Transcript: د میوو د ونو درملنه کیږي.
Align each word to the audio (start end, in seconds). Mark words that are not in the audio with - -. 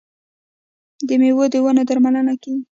د 1.07 1.09
میوو 1.21 1.45
د 1.53 1.55
ونو 1.63 1.83
درملنه 1.89 2.33
کیږي. 2.41 2.63